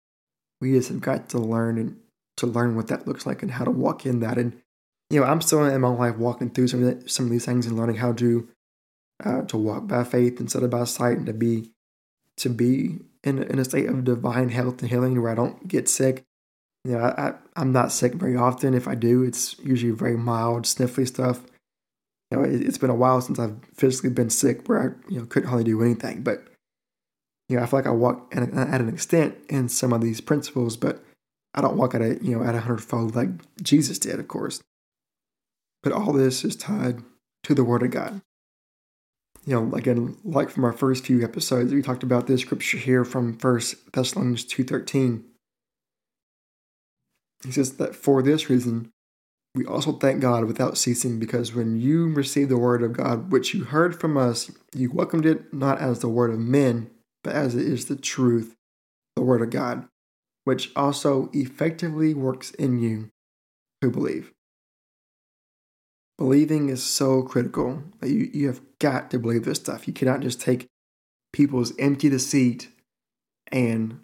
We 0.61 0.73
just 0.73 0.89
have 0.89 1.01
got 1.01 1.29
to 1.31 1.39
learn 1.39 1.79
and 1.79 2.01
to 2.39 2.47
learn 2.47 2.75
what 2.75 2.89
that 2.89 3.07
looks 3.07 3.27
like 3.27 3.43
and 3.43 3.53
how 3.53 3.65
to 3.65 3.71
walk 3.71 4.07
in 4.07 4.21
that. 4.21 4.39
And 4.39 4.61
you 5.11 5.21
know, 5.21 5.27
I'm 5.27 5.41
still 5.41 5.65
in 5.65 5.81
my 5.81 5.89
life 5.89 6.17
walking 6.17 6.51
through 6.51 6.69
some 6.69 6.83
of, 6.85 7.03
the, 7.03 7.09
some 7.09 7.27
of 7.27 7.33
these 7.33 7.45
things 7.45 7.67
and 7.67 7.77
learning 7.77 7.97
how 7.97 8.13
to 8.15 8.49
uh, 9.23 9.43
to 9.43 9.59
walk 9.59 9.87
by 9.87 10.05
faith 10.05 10.41
instead 10.41 10.63
of 10.63 10.71
by 10.71 10.85
sight, 10.85 11.19
and 11.19 11.27
to 11.27 11.33
be 11.33 11.71
to 12.37 12.49
be 12.49 13.01
in 13.23 13.43
in 13.43 13.59
a 13.59 13.65
state 13.65 13.87
of 13.87 14.05
divine 14.05 14.49
health 14.49 14.81
and 14.81 14.91
healing 14.91 15.21
where 15.21 15.33
I 15.33 15.35
don't 15.35 15.69
get 15.69 15.89
sick. 15.89 16.23
You 16.85 16.93
know, 16.93 17.01
I, 17.01 17.35
I 17.57 17.61
am 17.61 17.73
not 17.73 17.93
sick 17.93 18.15
very 18.15 18.37
often. 18.37 18.73
If 18.73 18.89
I 18.89 18.95
do, 18.95 19.23
it's 19.23 19.59
usually 19.59 19.93
very 19.93 20.17
mild, 20.17 20.65
sniffly 20.65 21.07
stuff. 21.07 21.43
You 22.31 22.39
know, 22.39 22.45
it, 22.45 22.63
has 22.63 22.79
been 22.79 22.89
a 22.89 22.95
while 22.95 23.21
since 23.21 23.39
I've 23.39 23.57
physically 23.75 24.11
been 24.11 24.31
sick 24.31 24.69
where 24.69 24.81
I 24.81 25.13
you 25.13 25.19
know 25.19 25.27
couldn't 25.27 25.49
hardly 25.49 25.65
do 25.65 25.83
anything. 25.83 26.23
But 26.23 26.45
you 27.49 27.57
know, 27.57 27.65
I 27.65 27.67
feel 27.67 27.81
like 27.81 27.87
I 27.87 27.91
walk 27.91 28.33
at, 28.35 28.45
at 28.45 28.81
an 28.81 28.89
extent 28.89 29.37
in 29.49 29.69
some 29.69 29.93
of 29.93 30.01
these 30.01 30.21
principles, 30.21 30.77
but 30.77 31.03
I 31.53 31.61
don't 31.61 31.77
walk 31.77 31.95
at 31.97 32.01
a 32.01 32.17
you 32.23 32.39
know 32.39 32.45
at 32.45 32.55
a 32.55 32.61
hundredfold 32.61 33.17
like 33.17 33.31
Jesus 33.61 33.99
did, 33.99 34.21
of 34.21 34.29
course. 34.29 34.63
But 35.83 35.93
all 35.93 36.13
this 36.13 36.45
is 36.45 36.57
tied 36.57 37.03
to 37.45 37.55
the 37.55 37.65
Word 37.65 37.83
of 37.83 37.91
God 37.91 38.21
you 39.47 39.55
know, 39.55 39.75
again, 39.75 40.17
like 40.25 40.51
from 40.51 40.65
our 40.65 40.73
first 40.73 41.07
few 41.07 41.25
episodes, 41.25 41.73
we 41.73 41.83
talked 41.83 42.03
about 42.03 42.27
this 42.27 42.43
scripture 42.43 42.79
here 42.79 43.05
from 43.05 43.39
First 43.39 43.93
Thessalonians 43.93 44.45
two 44.45 44.65
thirteen. 44.65 45.25
He 47.45 47.53
says 47.53 47.77
that 47.79 47.95
for 47.95 48.23
this 48.23 48.51
reason, 48.51 48.91
we 49.55 49.65
also 49.65 49.93
thank 49.93 50.21
God 50.21 50.45
without 50.45 50.77
ceasing, 50.77 51.19
because 51.19 51.55
when 51.55 51.81
you 51.81 52.13
received 52.13 52.51
the 52.51 52.59
word 52.59 52.83
of 52.83 52.93
God, 52.93 53.33
which 53.33 53.55
you 53.55 53.65
heard 53.65 53.99
from 53.99 54.17
us, 54.17 54.51
you 54.75 54.91
welcomed 54.91 55.25
it 55.25 55.53
not 55.53 55.81
as 55.81 56.01
the 56.01 56.09
word 56.09 56.31
of 56.31 56.39
men, 56.39 56.91
but 57.25 57.35
as 57.35 57.55
it 57.55 57.67
is 57.67 57.87
the 57.87 57.97
truth, 57.97 58.55
the 59.17 59.23
word 59.23 59.41
of 59.41 59.51
God, 59.51 59.89
which 60.45 60.71
also 60.77 61.31
effectively 61.33 62.13
works 62.13 62.51
in 62.53 62.79
you 62.79 63.09
who 63.81 63.91
believe. 63.91 64.31
Believing 66.21 66.69
is 66.69 66.83
so 66.83 67.23
critical 67.23 67.83
you, 68.03 68.31
you 68.35 68.47
have 68.49 68.61
got 68.79 69.11
to 69.11 69.19
believe 69.19 69.47
this 69.47 69.57
stuff. 69.57 69.89
You 69.89 69.95
cannot 69.95 70.21
just 70.21 70.39
take 70.39 70.67
people's 71.33 71.73
empty 71.79 72.11
deceit 72.11 72.69
and 73.51 73.99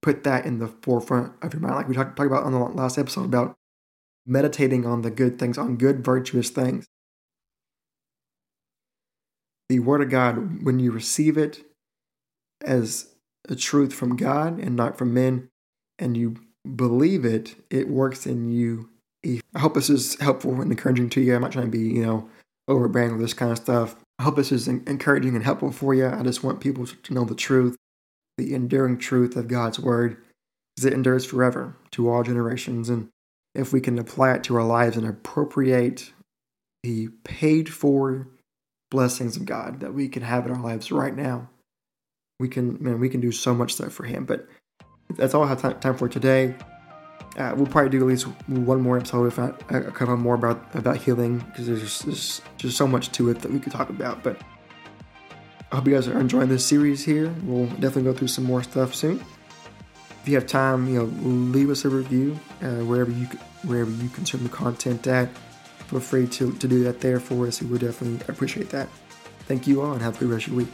put 0.00 0.22
that 0.22 0.46
in 0.46 0.60
the 0.60 0.68
forefront 0.68 1.32
of 1.42 1.52
your 1.52 1.60
mind. 1.60 1.74
Like 1.74 1.88
we 1.88 1.96
talked, 1.96 2.16
talked 2.16 2.28
about 2.28 2.44
on 2.44 2.52
the 2.52 2.60
last 2.60 2.96
episode 2.96 3.24
about 3.24 3.56
meditating 4.24 4.86
on 4.86 5.02
the 5.02 5.10
good 5.10 5.36
things, 5.36 5.58
on 5.58 5.76
good, 5.76 6.04
virtuous 6.04 6.48
things. 6.48 6.86
The 9.68 9.80
Word 9.80 10.00
of 10.00 10.10
God, 10.10 10.64
when 10.64 10.78
you 10.78 10.92
receive 10.92 11.36
it 11.36 11.64
as 12.62 13.16
a 13.48 13.56
truth 13.56 13.92
from 13.92 14.14
God 14.14 14.60
and 14.60 14.76
not 14.76 14.96
from 14.96 15.12
men, 15.12 15.48
and 15.98 16.16
you 16.16 16.36
believe 16.76 17.24
it, 17.24 17.56
it 17.68 17.88
works 17.88 18.28
in 18.28 18.48
you 18.48 18.90
I 19.24 19.58
hope 19.58 19.74
this 19.74 19.90
is 19.90 20.18
helpful 20.20 20.60
and 20.60 20.70
encouraging 20.70 21.10
to 21.10 21.20
you. 21.20 21.34
I'm 21.34 21.42
not 21.42 21.52
trying 21.52 21.70
to 21.70 21.76
be, 21.76 21.84
you 21.84 22.04
know, 22.04 22.28
overbearing 22.68 23.12
with 23.12 23.20
this 23.20 23.34
kind 23.34 23.50
of 23.50 23.58
stuff. 23.58 23.96
I 24.18 24.24
hope 24.24 24.36
this 24.36 24.52
is 24.52 24.68
encouraging 24.68 25.34
and 25.34 25.44
helpful 25.44 25.72
for 25.72 25.94
you. 25.94 26.06
I 26.06 26.22
just 26.22 26.44
want 26.44 26.60
people 26.60 26.86
to 26.86 27.14
know 27.14 27.24
the 27.24 27.34
truth, 27.34 27.76
the 28.36 28.54
enduring 28.54 28.98
truth 28.98 29.36
of 29.36 29.48
God's 29.48 29.78
word, 29.78 30.16
because 30.76 30.86
it 30.86 30.92
endures 30.92 31.24
forever 31.24 31.76
to 31.92 32.10
all 32.10 32.22
generations. 32.22 32.88
And 32.88 33.08
if 33.54 33.72
we 33.72 33.80
can 33.80 33.98
apply 33.98 34.34
it 34.34 34.44
to 34.44 34.56
our 34.56 34.64
lives 34.64 34.96
and 34.96 35.06
appropriate 35.06 36.12
the 36.82 37.08
paid 37.24 37.68
for 37.72 38.28
blessings 38.90 39.36
of 39.36 39.44
God 39.44 39.80
that 39.80 39.94
we 39.94 40.08
can 40.08 40.22
have 40.22 40.46
in 40.46 40.52
our 40.52 40.62
lives 40.62 40.92
right 40.92 41.14
now, 41.14 41.48
we 42.38 42.48
can, 42.48 42.82
man, 42.82 43.00
we 43.00 43.08
can 43.08 43.20
do 43.20 43.32
so 43.32 43.54
much 43.54 43.74
stuff 43.74 43.92
for 43.92 44.04
Him. 44.04 44.24
But 44.24 44.46
that's 45.16 45.34
all 45.34 45.42
I 45.42 45.48
have 45.48 45.80
time 45.80 45.96
for 45.96 46.08
today. 46.08 46.54
Uh, 47.38 47.54
we'll 47.56 47.66
probably 47.66 47.88
do 47.88 48.00
at 48.00 48.06
least 48.06 48.24
one 48.48 48.80
more 48.80 48.98
episode, 48.98 49.26
if 49.26 49.38
not 49.38 49.62
a 49.70 49.92
couple 49.92 50.16
more 50.16 50.34
about 50.34 50.60
about 50.74 50.96
healing, 50.96 51.38
because 51.38 51.68
there's 51.68 51.80
just, 51.80 52.04
there's 52.04 52.42
just 52.56 52.76
so 52.76 52.86
much 52.86 53.12
to 53.12 53.30
it 53.30 53.38
that 53.38 53.52
we 53.52 53.60
could 53.60 53.72
talk 53.72 53.90
about. 53.90 54.24
But 54.24 54.42
I 55.70 55.76
hope 55.76 55.86
you 55.86 55.94
guys 55.94 56.08
are 56.08 56.18
enjoying 56.18 56.48
this 56.48 56.66
series 56.66 57.04
here. 57.04 57.32
We'll 57.44 57.66
definitely 57.66 58.04
go 58.04 58.12
through 58.12 58.28
some 58.28 58.44
more 58.44 58.64
stuff 58.64 58.92
soon. 58.94 59.24
If 60.22 60.28
you 60.28 60.34
have 60.34 60.48
time, 60.48 60.88
you 60.88 60.98
know, 60.98 61.04
leave 61.22 61.70
us 61.70 61.84
a 61.84 61.88
review 61.88 62.38
uh, 62.60 62.84
wherever 62.84 63.12
you 63.12 63.26
wherever 63.62 63.90
you 63.90 64.08
consume 64.08 64.42
the 64.42 64.48
content 64.48 65.06
at. 65.06 65.28
Feel 65.86 66.00
free 66.00 66.26
to, 66.26 66.52
to 66.52 66.68
do 66.68 66.82
that 66.84 67.00
there 67.00 67.20
for 67.20 67.46
us. 67.46 67.62
We 67.62 67.68
would 67.68 67.80
definitely 67.80 68.20
appreciate 68.28 68.68
that. 68.70 68.88
Thank 69.46 69.66
you 69.66 69.80
all 69.80 69.92
and 69.92 70.02
have 70.02 70.16
a 70.16 70.18
good 70.18 70.30
rest 70.30 70.48
of 70.48 70.52
your 70.52 70.58
week. 70.58 70.68